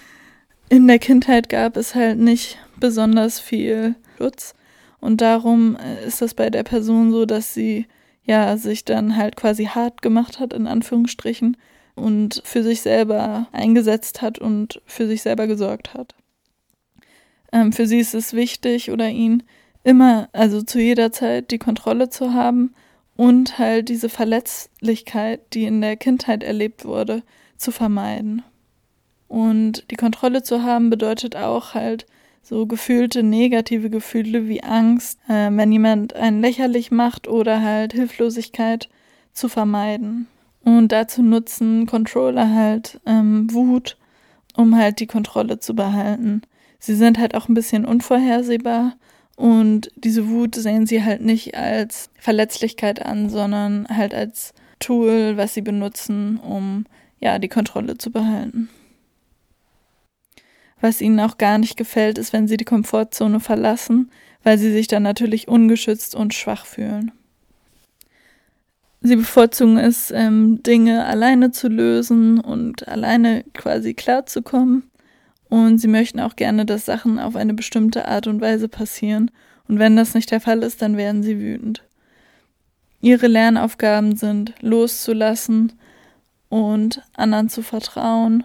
In 0.69 0.87
der 0.87 0.99
Kindheit 0.99 1.49
gab 1.49 1.77
es 1.77 1.95
halt 1.95 2.19
nicht 2.19 2.59
besonders 2.79 3.41
viel 3.41 3.97
Schutz. 4.19 4.55
Und 5.01 5.21
darum 5.21 5.77
äh, 5.77 6.07
ist 6.07 6.23
es 6.23 6.35
bei 6.35 6.51
der 6.51 6.63
Person 6.63 7.11
so, 7.11 7.27
dass 7.27 7.55
sie 7.55 7.87
ja 8.25 8.57
sich 8.57 8.85
dann 8.85 9.17
halt 9.17 9.37
quasi 9.37 9.65
hart 9.65 10.03
gemacht 10.03 10.39
hat, 10.39 10.53
in 10.53 10.67
Anführungsstrichen, 10.67 11.57
und 11.95 12.43
für 12.45 12.63
sich 12.63 12.83
selber 12.83 13.49
eingesetzt 13.53 14.23
hat 14.23 14.39
und 14.39 14.81
für 14.87 15.07
sich 15.07 15.23
selber 15.23 15.47
gesorgt 15.47 15.95
hat. 15.95 16.15
Ähm, 17.53 17.73
für 17.73 17.87
sie 17.87 17.99
ist 17.99 18.15
es 18.15 18.33
wichtig 18.33 18.91
oder 18.91 19.09
ihn 19.09 19.43
immer, 19.83 20.29
also 20.33 20.63
zu 20.63 20.79
jeder 20.79 21.11
Zeit 21.13 21.51
die 21.51 21.59
Kontrolle 21.59 22.09
zu 22.09 22.33
haben 22.35 22.75
und 23.17 23.59
halt 23.59 23.89
diese 23.89 24.09
Verletzlichkeit, 24.09 25.41
die 25.53 25.65
in 25.65 25.81
der 25.81 25.97
Kindheit 25.97 26.43
erlebt 26.43 26.85
wurde, 26.85 27.23
zu 27.57 27.71
vermeiden. 27.73 28.43
Und 29.29 29.91
die 29.91 29.97
Kontrolle 29.97 30.43
zu 30.43 30.63
haben 30.63 30.91
bedeutet 30.91 31.37
auch 31.37 31.75
halt 31.75 32.07
so 32.43 32.67
gefühlte 32.67 33.23
negative 33.23 33.91
Gefühle 33.91 34.49
wie 34.49 34.63
Angst, 34.63 35.19
äh, 35.29 35.51
wenn 35.53 35.71
jemand 35.71 36.17
einen 36.17 36.41
lächerlich 36.41 36.91
macht 36.91 37.29
oder 37.29 37.63
halt 37.63 37.93
Hilflosigkeit 37.93 38.89
zu 39.33 39.49
vermeiden. 39.49 40.27
Und 40.65 40.93
dazu 40.93 41.23
nutzen 41.23 41.87
Controller 41.87 42.53
halt 42.53 43.01
ähm, 43.07 43.53
Wut, 43.53 43.97
um 44.57 44.77
halt 44.77 45.01
die 45.01 45.07
Kontrolle 45.07 45.59
zu 45.59 45.75
behalten. 45.75 46.43
Sie 46.79 46.95
sind 46.95 47.19
halt 47.19 47.35
auch 47.35 47.49
ein 47.49 47.55
bisschen 47.55 47.85
unvorhersehbar 47.85 48.95
und 49.41 49.91
diese 49.97 50.29
Wut 50.29 50.55
sehen 50.55 50.87
sie 50.87 51.03
halt 51.03 51.23
nicht 51.23 51.57
als 51.57 52.11
Verletzlichkeit 52.19 53.01
an, 53.01 53.31
sondern 53.31 53.89
halt 53.89 54.13
als 54.13 54.53
Tool, 54.81 55.39
was 55.39 55.55
sie 55.55 55.63
benutzen, 55.63 56.37
um 56.37 56.85
ja 57.21 57.39
die 57.39 57.49
Kontrolle 57.49 57.97
zu 57.97 58.11
behalten. 58.11 58.69
Was 60.83 61.01
ihnen 61.01 61.21
auch 61.21 61.39
gar 61.39 61.57
nicht 61.57 61.79
gefällt, 61.79 62.19
ist, 62.19 62.35
wenn 62.35 62.49
sie 62.49 62.59
die 62.59 62.67
Komfortzone 62.67 63.41
verlassen, 63.41 64.11
weil 64.43 64.59
sie 64.59 64.73
sich 64.73 64.89
dann 64.89 65.05
natürlich 65.05 65.49
ungeschützt 65.49 66.15
und 66.15 66.35
schwach 66.35 66.67
fühlen. 66.67 67.11
Sie 69.01 69.17
bevorzugen 69.17 69.79
es, 69.79 70.11
ähm, 70.11 70.63
Dinge 70.63 71.07
alleine 71.07 71.51
zu 71.51 71.69
lösen 71.69 72.41
und 72.41 72.87
alleine 72.89 73.45
quasi 73.55 73.95
klarzukommen. 73.95 74.83
Und 75.51 75.79
sie 75.79 75.89
möchten 75.89 76.21
auch 76.21 76.37
gerne, 76.37 76.65
dass 76.65 76.87
Sachen 76.87 77.19
auf 77.19 77.37
eine 77.37 77.53
bestimmte 77.53 78.09
Art 78.09 78.27
und 78.29 78.41
Weise 78.41 78.69
passieren. 78.69 79.31
Und 79.69 79.79
wenn 79.79 79.97
das 79.97 80.15
nicht 80.15 80.31
der 80.31 80.41
Fall 80.41 80.63
ist, 80.63 80.81
dann 80.81 80.97
werden 80.97 81.23
sie 81.23 81.39
wütend. 81.39 81.83
Ihre 83.03 83.27
Lernaufgaben 83.27 84.17
sind 84.17 84.55
loszulassen 84.61 85.73
und 86.49 87.03
anderen 87.15 87.49
zu 87.49 87.63
vertrauen 87.63 88.45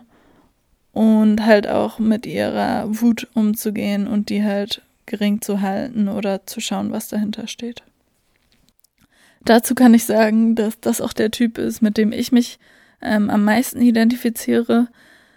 und 0.94 1.46
halt 1.46 1.68
auch 1.68 2.00
mit 2.00 2.26
ihrer 2.26 2.86
Wut 2.88 3.28
umzugehen 3.34 4.08
und 4.08 4.30
die 4.30 4.44
halt 4.44 4.82
gering 5.06 5.42
zu 5.42 5.62
halten 5.62 6.08
oder 6.08 6.48
zu 6.48 6.60
schauen, 6.60 6.92
was 6.92 7.08
dahinter 7.08 7.48
steht. 7.48 7.84
Dazu 9.44 9.76
kann 9.76 9.94
ich 9.94 10.06
sagen, 10.06 10.56
dass 10.56 10.80
das 10.80 11.02
auch 11.02 11.14
der 11.14 11.30
Typ 11.30 11.60
ist, 11.60 11.82
mit 11.82 11.98
dem 11.98 12.12
ich 12.12 12.32
mich 12.32 12.58
ähm, 13.02 13.30
am 13.30 13.44
meisten 13.44 13.82
identifiziere 13.82 14.88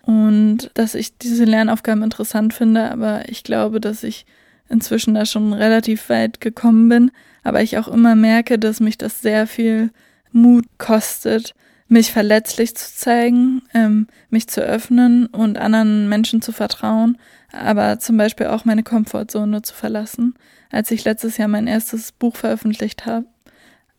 und 0.09 0.71
dass 0.73 0.95
ich 0.95 1.19
diese 1.19 1.45
Lernaufgaben 1.45 2.03
interessant 2.03 2.55
finde, 2.55 2.91
aber 2.91 3.29
ich 3.29 3.45
glaube, 3.45 3.79
dass 3.79 4.03
ich 4.03 4.25
inzwischen 4.71 5.13
da 5.13 5.27
schon 5.27 5.53
relativ 5.53 6.09
weit 6.09 6.41
gekommen 6.41 6.89
bin, 6.89 7.11
aber 7.45 7.61
ich 7.61 7.77
auch 7.77 7.89
immer 7.89 8.15
merke, 8.15 8.59
dass 8.59 8.81
mich 8.81 8.97
das 8.97 9.21
sehr 9.21 9.47
viel 9.47 9.91
Mut 10.33 10.65
kostet, 10.79 11.55
mich 11.89 12.11
verletzlich 12.11 12.75
zu 12.75 12.91
zeigen, 12.95 13.61
ähm, 13.75 14.07
mich 14.31 14.49
zu 14.49 14.63
öffnen 14.63 15.27
und 15.27 15.59
anderen 15.59 16.09
Menschen 16.09 16.41
zu 16.41 16.53
vertrauen, 16.53 17.19
aber 17.53 17.99
zum 17.99 18.17
Beispiel 18.17 18.47
auch 18.47 18.65
meine 18.65 18.85
Komfortzone 18.85 19.61
zu 19.61 19.75
verlassen. 19.75 20.37
Als 20.71 20.91
ich 20.91 21.05
letztes 21.05 21.37
Jahr 21.37 21.49
mein 21.49 21.67
erstes 21.67 22.13
Buch 22.13 22.37
veröffentlicht 22.37 23.05
habe, 23.05 23.27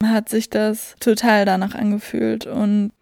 hat 0.04 0.28
sich 0.28 0.50
das 0.50 0.96
total 1.00 1.46
danach 1.46 1.76
angefühlt. 1.76 2.48
Und 2.48 2.94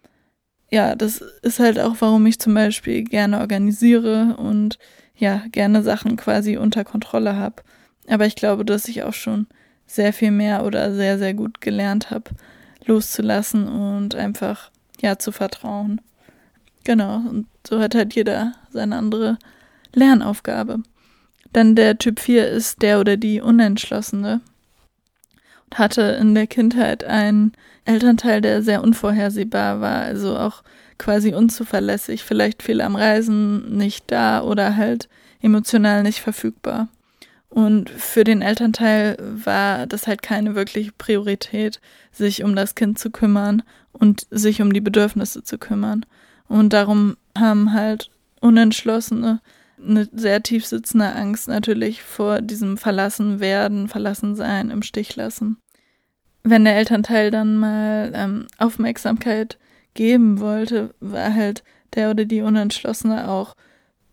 ja, 0.70 0.94
das 0.94 1.22
ist 1.42 1.60
halt 1.60 1.78
auch, 1.78 1.96
warum 2.00 2.26
ich 2.26 2.38
zum 2.38 2.54
Beispiel 2.54 3.04
gerne 3.04 3.40
organisiere 3.40 4.36
und 4.38 4.78
ja, 5.16 5.42
gerne 5.50 5.82
Sachen 5.82 6.16
quasi 6.16 6.56
unter 6.56 6.84
Kontrolle 6.84 7.36
habe. 7.36 7.62
Aber 8.08 8.26
ich 8.26 8.36
glaube, 8.36 8.64
dass 8.64 8.88
ich 8.88 9.02
auch 9.02 9.14
schon 9.14 9.46
sehr 9.86 10.12
viel 10.12 10.30
mehr 10.30 10.64
oder 10.64 10.94
sehr, 10.94 11.18
sehr 11.18 11.34
gut 11.34 11.60
gelernt 11.60 12.10
habe, 12.10 12.30
loszulassen 12.84 13.66
und 13.66 14.14
einfach, 14.14 14.70
ja, 15.00 15.18
zu 15.18 15.32
vertrauen. 15.32 16.00
Genau, 16.84 17.16
und 17.16 17.46
so 17.66 17.80
hat 17.80 17.94
halt 17.94 18.14
jeder 18.14 18.52
seine 18.70 18.96
andere 18.96 19.38
Lernaufgabe. 19.94 20.82
Dann 21.52 21.74
der 21.74 21.98
Typ 21.98 22.20
4 22.20 22.48
ist 22.48 22.82
der 22.82 23.00
oder 23.00 23.16
die 23.16 23.40
Unentschlossene 23.40 24.40
hatte 25.74 26.02
in 26.20 26.34
der 26.34 26.46
Kindheit 26.46 27.04
einen 27.04 27.52
Elternteil, 27.84 28.40
der 28.40 28.62
sehr 28.62 28.82
unvorhersehbar 28.82 29.80
war, 29.80 30.02
also 30.02 30.36
auch 30.36 30.62
quasi 30.98 31.34
unzuverlässig, 31.34 32.24
vielleicht 32.24 32.62
viel 32.62 32.80
am 32.80 32.96
Reisen 32.96 33.76
nicht 33.76 34.10
da 34.10 34.42
oder 34.42 34.76
halt 34.76 35.08
emotional 35.40 36.02
nicht 36.02 36.20
verfügbar. 36.20 36.88
Und 37.48 37.88
für 37.88 38.24
den 38.24 38.42
Elternteil 38.42 39.16
war 39.20 39.86
das 39.86 40.06
halt 40.06 40.22
keine 40.22 40.54
wirkliche 40.54 40.92
Priorität, 40.92 41.80
sich 42.12 42.44
um 42.44 42.54
das 42.54 42.74
Kind 42.74 42.98
zu 42.98 43.10
kümmern 43.10 43.62
und 43.92 44.26
sich 44.30 44.60
um 44.60 44.72
die 44.72 44.82
Bedürfnisse 44.82 45.42
zu 45.42 45.56
kümmern. 45.56 46.04
Und 46.46 46.72
darum 46.72 47.16
haben 47.36 47.72
halt 47.72 48.10
Unentschlossene 48.40 49.40
eine 49.80 50.08
sehr 50.12 50.42
tief 50.42 50.66
sitzende 50.66 51.14
Angst 51.14 51.48
natürlich 51.48 52.02
vor 52.02 52.40
diesem 52.40 52.76
Verlassen 52.76 53.40
werden, 53.40 53.88
verlassen 53.88 54.34
sein, 54.34 54.70
im 54.70 54.82
Stich 54.82 55.16
lassen. 55.16 55.58
Wenn 56.42 56.64
der 56.64 56.76
Elternteil 56.76 57.30
dann 57.30 57.58
mal 57.58 58.12
ähm, 58.14 58.46
Aufmerksamkeit 58.58 59.58
geben 59.94 60.40
wollte, 60.40 60.94
war 61.00 61.34
halt 61.34 61.62
der 61.94 62.10
oder 62.10 62.24
die 62.24 62.42
Unentschlossene 62.42 63.28
auch 63.28 63.54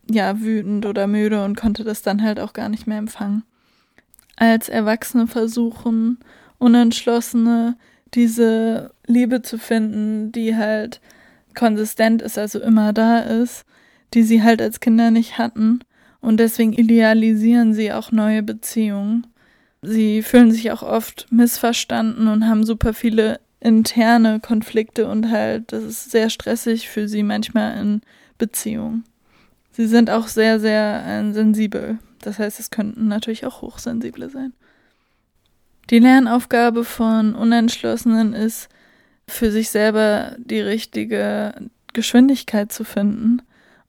ja 0.10 0.40
wütend 0.40 0.86
oder 0.86 1.08
müde 1.08 1.44
und 1.44 1.58
konnte 1.58 1.84
das 1.84 2.02
dann 2.02 2.22
halt 2.22 2.40
auch 2.40 2.54
gar 2.54 2.70
nicht 2.70 2.88
mehr 2.88 2.98
empfangen. 2.98 3.44
Als 4.36 4.70
Erwachsene 4.70 5.28
versuchen 5.28 6.20
Unentschlossene 6.58 7.78
diese 8.14 8.92
Liebe 9.06 9.42
zu 9.42 9.58
finden, 9.58 10.32
die 10.32 10.56
halt 10.56 11.02
konsistent 11.54 12.22
ist, 12.22 12.38
also 12.38 12.60
immer 12.60 12.94
da 12.94 13.20
ist, 13.20 13.66
die 14.14 14.24
sie 14.24 14.44
halt 14.44 14.62
als 14.62 14.80
Kinder 14.80 15.12
nicht 15.12 15.38
hatten. 15.38 15.80
Und 16.22 16.38
deswegen 16.38 16.74
idealisieren 16.74 17.74
sie 17.74 17.92
auch 17.92 18.12
neue 18.12 18.44
Beziehungen. 18.44 19.28
Sie 19.82 20.24
fühlen 20.24 20.52
sich 20.52 20.72
auch 20.72 20.82
oft 20.82 21.28
missverstanden 21.32 22.28
und 22.28 22.48
haben 22.48 22.64
super 22.64 22.94
viele 22.94 23.40
interne 23.60 24.40
Konflikte 24.40 25.08
und 25.08 25.32
halt, 25.32 25.72
das 25.72 25.84
ist 25.84 26.12
sehr 26.12 26.30
stressig 26.30 26.90
für 26.90 27.08
sie 27.08 27.24
manchmal 27.24 27.78
in 27.80 28.02
Beziehungen. 28.38 29.04
Sie 29.72 29.88
sind 29.88 30.10
auch 30.10 30.28
sehr, 30.28 30.60
sehr 30.60 31.04
äh, 31.06 31.34
sensibel. 31.34 32.00
Das 32.22 32.40
heißt, 32.40 32.60
es 32.60 32.72
könnten 32.72 33.08
natürlich 33.08 33.46
auch 33.46 33.62
hochsensible 33.62 34.30
sein. 34.30 34.54
Die 35.90 36.00
Lernaufgabe 36.00 36.84
von 36.84 37.36
Unentschlossenen 37.36 38.34
ist, 38.34 38.70
für 39.28 39.52
sich 39.52 39.70
selber 39.70 40.36
die 40.38 40.62
richtige 40.62 41.54
Geschwindigkeit 41.94 42.72
zu 42.72 42.84
finden 42.84 43.42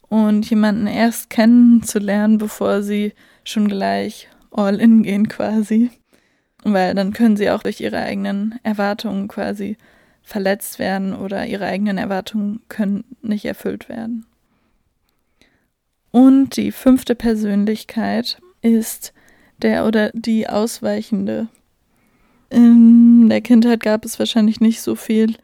und 0.08 0.48
jemanden 0.48 0.86
erst 0.86 1.30
kennenzulernen, 1.30 2.38
bevor 2.38 2.82
sie 2.82 3.12
schon 3.44 3.68
gleich 3.68 4.28
all 4.50 4.80
in 4.80 5.02
gehen 5.02 5.28
quasi. 5.28 5.90
Weil 6.62 6.94
dann 6.94 7.12
können 7.12 7.36
sie 7.36 7.50
auch 7.50 7.62
durch 7.62 7.80
ihre 7.80 7.98
eigenen 7.98 8.58
Erwartungen 8.62 9.28
quasi 9.28 9.76
verletzt 10.22 10.78
werden 10.78 11.14
oder 11.14 11.46
ihre 11.46 11.66
eigenen 11.66 11.98
Erwartungen 11.98 12.60
können 12.68 13.04
nicht 13.22 13.44
erfüllt 13.44 13.88
werden. 13.88 14.26
Und 16.10 16.56
die 16.56 16.72
fünfte 16.72 17.14
Persönlichkeit 17.14 18.38
ist 18.62 19.12
der 19.58 19.86
oder 19.86 20.10
die 20.14 20.48
Ausweichende. 20.48 21.48
In 22.50 23.28
der 23.28 23.40
Kindheit 23.40 23.80
gab 23.80 24.04
es 24.04 24.18
wahrscheinlich 24.18 24.60
nicht 24.60 24.80
so 24.80 24.94
viel 24.94 25.36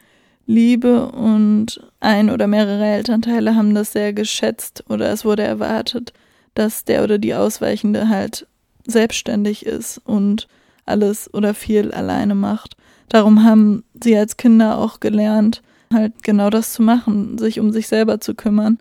Liebe 0.52 1.06
und 1.06 1.80
ein 2.00 2.28
oder 2.28 2.46
mehrere 2.46 2.84
Elternteile 2.84 3.56
haben 3.56 3.74
das 3.74 3.92
sehr 3.92 4.12
geschätzt 4.12 4.84
oder 4.90 5.10
es 5.10 5.24
wurde 5.24 5.42
erwartet, 5.42 6.12
dass 6.54 6.84
der 6.84 7.02
oder 7.02 7.16
die 7.16 7.34
Ausweichende 7.34 8.10
halt 8.10 8.46
selbstständig 8.86 9.64
ist 9.64 9.98
und 10.04 10.48
alles 10.84 11.32
oder 11.32 11.54
viel 11.54 11.90
alleine 11.92 12.34
macht. 12.34 12.76
Darum 13.08 13.44
haben 13.44 13.84
sie 14.02 14.14
als 14.16 14.36
Kinder 14.36 14.76
auch 14.76 15.00
gelernt, 15.00 15.62
halt 15.90 16.22
genau 16.22 16.50
das 16.50 16.74
zu 16.74 16.82
machen, 16.82 17.38
sich 17.38 17.58
um 17.58 17.72
sich 17.72 17.88
selber 17.88 18.20
zu 18.20 18.34
kümmern. 18.34 18.78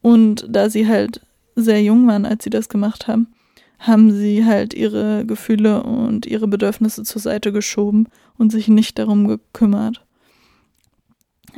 Und 0.00 0.46
da 0.48 0.70
sie 0.70 0.88
halt 0.88 1.20
sehr 1.54 1.82
jung 1.82 2.08
waren, 2.08 2.26
als 2.26 2.42
sie 2.42 2.50
das 2.50 2.68
gemacht 2.68 3.06
haben, 3.06 3.28
haben 3.78 4.10
sie 4.10 4.44
halt 4.44 4.74
ihre 4.74 5.24
Gefühle 5.24 5.84
und 5.84 6.26
ihre 6.26 6.48
Bedürfnisse 6.48 7.04
zur 7.04 7.22
Seite 7.22 7.52
geschoben 7.52 8.08
und 8.38 8.50
sich 8.50 8.66
nicht 8.66 8.98
darum 8.98 9.28
gekümmert. 9.28 10.04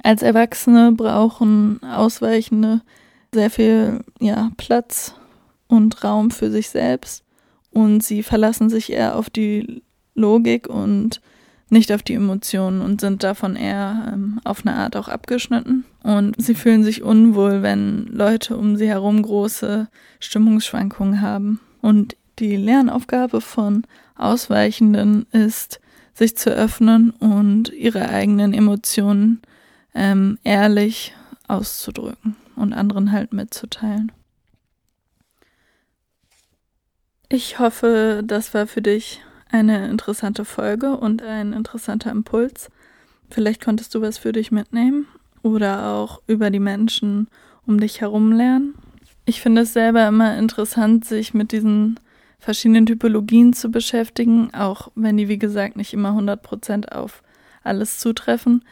Als 0.03 0.23
Erwachsene 0.23 0.93
brauchen 0.93 1.83
Ausweichende 1.83 2.83
sehr 3.33 3.51
viel 3.51 4.01
ja, 4.21 4.51
Platz 4.57 5.15
und 5.67 6.05
Raum 6.05 6.31
für 6.31 6.51
sich 6.51 6.69
selbst 6.69 7.25
und 7.71 8.03
sie 8.03 8.23
verlassen 8.23 8.71
sich 8.71 8.93
eher 8.93 9.17
auf 9.17 9.29
die 9.29 9.83
Logik 10.15 10.69
und 10.69 11.21
nicht 11.71 11.93
auf 11.93 12.03
die 12.03 12.15
Emotionen 12.15 12.81
und 12.81 13.01
sind 13.01 13.23
davon 13.25 13.57
eher 13.57 14.13
ähm, 14.13 14.41
auf 14.45 14.65
eine 14.65 14.77
Art 14.77 14.97
auch 14.97 15.09
abgeschnitten. 15.09 15.85
Und 16.03 16.41
sie 16.41 16.55
fühlen 16.55 16.85
sich 16.85 17.03
unwohl, 17.03 17.63
wenn 17.63 18.07
Leute 18.07 18.57
um 18.57 18.77
sie 18.77 18.87
herum 18.87 19.23
große 19.23 19.89
Stimmungsschwankungen 20.21 21.21
haben. 21.21 21.61
Und 21.81 22.17
die 22.39 22.57
Lernaufgabe 22.57 23.41
von 23.41 23.83
Ausweichenden 24.17 25.27
ist, 25.33 25.81
sich 26.13 26.37
zu 26.37 26.51
öffnen 26.51 27.11
und 27.11 27.73
ihre 27.73 28.09
eigenen 28.09 28.55
Emotionen 28.55 29.41
ähm, 29.95 30.39
ehrlich 30.45 31.15
auszudrücken 31.49 32.37
und 32.57 32.73
anderen 32.73 33.13
halt 33.13 33.33
mitzuteilen. 33.33 34.13
Ich 37.29 37.59
hoffe, 37.59 38.23
das 38.25 38.55
war 38.55 38.67
für 38.67 38.83
dich 38.83 39.21
eine 39.51 39.89
interessante 39.89 40.45
Folge 40.45 40.97
und 40.97 41.23
ein 41.23 41.53
interessanter 41.53 42.11
Impuls. 42.11 42.71
Vielleicht 43.31 43.65
konntest 43.65 43.95
du 43.95 44.01
was 44.01 44.19
für 44.19 44.33
dich 44.33 44.51
mitnehmen 44.53 45.07
oder 45.43 45.89
auch 45.89 46.23
über 46.27 46.51
die 46.51 46.61
Menschen 46.61 47.29
um 47.67 47.81
dich 47.81 48.01
herum 48.01 48.33
lernen. 48.33 48.75
Ich 49.25 49.41
finde 49.41 49.63
es 49.63 49.73
selber 49.73 50.07
immer 50.07 50.37
interessant, 50.37 51.05
sich 51.05 51.35
mit 51.35 51.53
diesen 51.53 51.99
verschiedenen 52.39 52.85
Typologien 52.85 53.55
zu 53.55 53.71
beschäftigen, 53.71 54.53
auch 54.53 54.91
wenn 54.95 55.17
die, 55.17 55.29
wie 55.29 55.39
gesagt, 55.39 55.77
nicht 55.77 55.95
immer 55.95 56.11
100% 56.11 56.93
auf 56.93 57.23
alles 57.63 57.99
zutreffen 57.99 58.65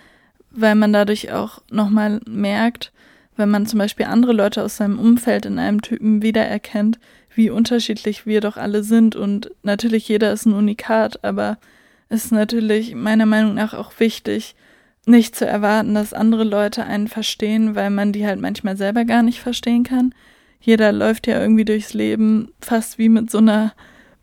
weil 0.54 0.74
man 0.74 0.92
dadurch 0.92 1.32
auch 1.32 1.62
nochmal 1.70 2.20
merkt, 2.26 2.92
wenn 3.36 3.50
man 3.50 3.66
zum 3.66 3.78
Beispiel 3.78 4.06
andere 4.06 4.32
Leute 4.32 4.62
aus 4.62 4.76
seinem 4.76 4.98
Umfeld 4.98 5.46
in 5.46 5.58
einem 5.58 5.82
Typen 5.82 6.22
wiedererkennt, 6.22 6.98
wie 7.34 7.50
unterschiedlich 7.50 8.26
wir 8.26 8.40
doch 8.40 8.56
alle 8.56 8.82
sind. 8.82 9.16
Und 9.16 9.50
natürlich 9.62 10.08
jeder 10.08 10.32
ist 10.32 10.46
ein 10.46 10.52
Unikat, 10.52 11.24
aber 11.24 11.58
es 12.08 12.26
ist 12.26 12.32
natürlich 12.32 12.94
meiner 12.94 13.26
Meinung 13.26 13.54
nach 13.54 13.72
auch 13.74 13.92
wichtig, 13.98 14.54
nicht 15.06 15.34
zu 15.34 15.46
erwarten, 15.46 15.94
dass 15.94 16.12
andere 16.12 16.44
Leute 16.44 16.84
einen 16.84 17.08
verstehen, 17.08 17.74
weil 17.74 17.90
man 17.90 18.12
die 18.12 18.26
halt 18.26 18.40
manchmal 18.40 18.76
selber 18.76 19.04
gar 19.04 19.22
nicht 19.22 19.40
verstehen 19.40 19.82
kann. 19.82 20.14
Jeder 20.60 20.92
läuft 20.92 21.26
ja 21.26 21.40
irgendwie 21.40 21.64
durchs 21.64 21.92
Leben 21.92 22.52
fast 22.60 22.98
wie 22.98 23.08
mit 23.08 23.30
so 23.30 23.38
einer 23.38 23.72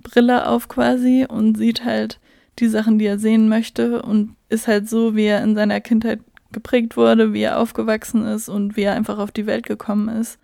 Brille 0.02 0.48
auf 0.48 0.70
quasi 0.70 1.26
und 1.28 1.58
sieht 1.58 1.84
halt 1.84 2.20
die 2.60 2.68
Sachen, 2.68 3.00
die 3.00 3.06
er 3.06 3.20
sehen 3.20 3.50
möchte 3.50 4.02
und 4.02 4.36
ist 4.50 4.68
halt 4.68 4.90
so, 4.90 5.16
wie 5.16 5.26
er 5.26 5.44
in 5.44 5.56
seiner 5.56 5.82
Kindheit 5.82 6.20
geprägt 6.52 6.98
wurde, 6.98 7.34
wie 7.34 7.42
er 7.42 7.60
aufgewachsen 7.60 8.26
ist 8.26 8.50
und 8.50 8.76
wie 8.76 8.84
er 8.84 8.94
einfach 8.94 9.20
auf 9.20 9.32
die 9.32 9.46
Welt 9.46 9.66
gekommen 9.66 10.10
ist 10.10 10.40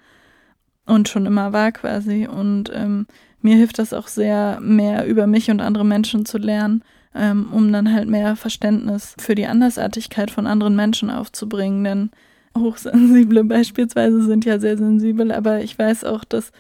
und 0.86 1.10
schon 1.10 1.26
immer 1.26 1.54
war 1.54 1.72
quasi. 1.72 2.28
Und 2.28 2.72
ähm, 2.74 3.08
mir 3.42 3.56
hilft 3.56 3.80
das 3.80 3.94
auch 3.94 4.08
sehr, 4.08 4.60
mehr 4.62 5.06
über 5.06 5.28
mich 5.28 5.50
und 5.50 5.62
andere 5.62 5.86
Menschen 5.86 6.26
zu 6.26 6.38
lernen, 6.38 6.84
ähm, 7.14 7.48
um 7.52 7.72
dann 7.72 7.94
halt 7.94 8.08
mehr 8.08 8.36
Verständnis 8.36 9.16
für 9.18 9.36
die 9.36 9.48
Andersartigkeit 9.48 10.32
von 10.32 10.48
anderen 10.48 10.76
Menschen 10.76 11.10
aufzubringen. 11.10 11.84
Denn 11.84 12.12
Hochsensible 12.58 13.44
beispielsweise 13.46 14.24
sind 14.24 14.46
ja 14.46 14.60
sehr 14.60 14.78
sensibel, 14.78 15.32
aber 15.32 15.62
ich 15.62 15.78
weiß 15.78 16.04
auch, 16.04 16.24
dass 16.24 16.52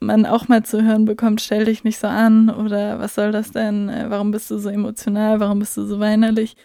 man 0.00 0.26
auch 0.26 0.48
mal 0.48 0.64
zu 0.64 0.82
hören 0.82 1.04
bekommt, 1.04 1.40
stell 1.40 1.66
dich 1.66 1.84
nicht 1.84 1.98
so 1.98 2.06
an 2.06 2.50
oder 2.50 2.98
was 2.98 3.14
soll 3.14 3.32
das 3.32 3.52
denn, 3.52 3.88
äh, 3.88 4.06
warum 4.08 4.30
bist 4.30 4.50
du 4.50 4.58
so 4.58 4.70
emotional, 4.70 5.40
warum 5.40 5.58
bist 5.58 5.76
du 5.76 5.84
so 5.84 6.00
weinerlich, 6.00 6.56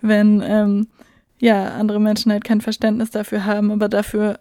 wenn 0.00 0.40
ähm, 0.42 0.86
ja 1.38 1.74
andere 1.74 2.00
Menschen 2.00 2.32
halt 2.32 2.44
kein 2.44 2.60
Verständnis 2.60 3.10
dafür 3.10 3.44
haben, 3.44 3.70
aber 3.72 3.88
dafür 3.88 4.38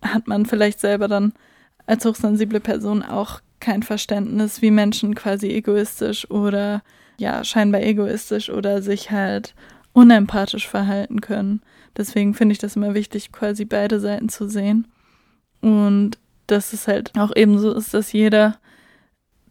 hat 0.00 0.28
man 0.28 0.46
vielleicht 0.46 0.80
selber 0.80 1.08
dann 1.08 1.32
als 1.86 2.04
hochsensible 2.04 2.60
Person 2.60 3.02
auch 3.02 3.40
kein 3.60 3.82
Verständnis, 3.82 4.62
wie 4.62 4.70
Menschen 4.70 5.14
quasi 5.14 5.48
egoistisch 5.48 6.30
oder 6.30 6.82
ja, 7.18 7.42
scheinbar 7.44 7.82
egoistisch 7.82 8.50
oder 8.50 8.82
sich 8.82 9.10
halt 9.10 9.54
unempathisch 9.92 10.68
verhalten 10.68 11.20
können. 11.20 11.62
Deswegen 11.96 12.34
finde 12.34 12.52
ich 12.52 12.58
das 12.58 12.76
immer 12.76 12.94
wichtig, 12.94 13.32
quasi 13.32 13.64
beide 13.64 13.98
Seiten 13.98 14.28
zu 14.28 14.48
sehen. 14.48 14.86
Und 15.62 16.18
dass 16.46 16.72
es 16.72 16.88
halt 16.88 17.12
auch 17.18 17.34
eben 17.34 17.58
so 17.58 17.72
ist, 17.72 17.94
dass 17.94 18.12
jeder 18.12 18.58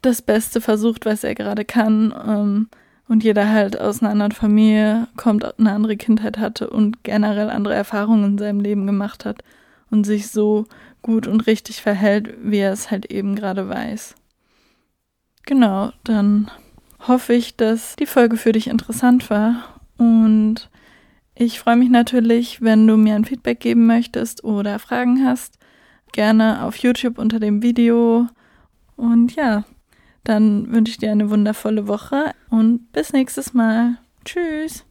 das 0.02 0.22
Beste 0.22 0.60
versucht, 0.60 1.06
was 1.06 1.24
er 1.24 1.34
gerade 1.34 1.64
kann. 1.64 2.14
Ähm, 2.26 2.68
und 3.08 3.22
jeder 3.22 3.48
halt 3.50 3.80
aus 3.80 4.02
einer 4.02 4.10
anderen 4.10 4.32
Familie 4.32 5.06
kommt, 5.16 5.58
eine 5.58 5.72
andere 5.72 5.96
Kindheit 5.96 6.38
hatte 6.38 6.68
und 6.70 7.04
generell 7.04 7.50
andere 7.50 7.74
Erfahrungen 7.74 8.24
in 8.24 8.38
seinem 8.38 8.60
Leben 8.60 8.86
gemacht 8.86 9.24
hat 9.24 9.42
und 9.90 10.04
sich 10.04 10.28
so 10.28 10.66
gut 11.02 11.28
und 11.28 11.46
richtig 11.46 11.82
verhält, 11.82 12.34
wie 12.42 12.58
er 12.58 12.72
es 12.72 12.90
halt 12.90 13.06
eben 13.06 13.36
gerade 13.36 13.68
weiß. 13.68 14.16
Genau, 15.44 15.92
dann 16.02 16.50
hoffe 17.06 17.34
ich, 17.34 17.56
dass 17.56 17.94
die 17.94 18.06
Folge 18.06 18.36
für 18.36 18.50
dich 18.50 18.66
interessant 18.66 19.30
war 19.30 19.80
und 19.96 20.68
ich 21.36 21.60
freue 21.60 21.76
mich 21.76 21.90
natürlich, 21.90 22.62
wenn 22.62 22.86
du 22.86 22.96
mir 22.96 23.14
ein 23.14 23.24
Feedback 23.26 23.60
geben 23.60 23.86
möchtest 23.86 24.42
oder 24.42 24.78
Fragen 24.78 25.24
hast. 25.24 25.55
Gerne 26.16 26.64
auf 26.64 26.78
YouTube 26.78 27.18
unter 27.18 27.38
dem 27.38 27.62
Video. 27.62 28.26
Und 28.96 29.36
ja, 29.36 29.64
dann 30.24 30.72
wünsche 30.72 30.92
ich 30.92 30.96
dir 30.96 31.12
eine 31.12 31.28
wundervolle 31.28 31.88
Woche 31.88 32.32
und 32.48 32.90
bis 32.92 33.12
nächstes 33.12 33.52
Mal. 33.52 33.98
Tschüss. 34.24 34.82